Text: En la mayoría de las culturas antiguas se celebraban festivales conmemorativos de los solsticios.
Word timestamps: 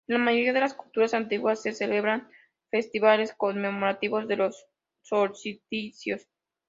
En 0.07 0.15
la 0.17 0.19
mayoría 0.19 0.51
de 0.51 0.61
las 0.61 0.73
culturas 0.73 1.13
antiguas 1.13 1.61
se 1.61 1.73
celebraban 1.73 2.27
festivales 2.71 3.35
conmemorativos 3.37 4.27
de 4.27 4.35
los 4.35 4.65
solsticios. 5.03 6.27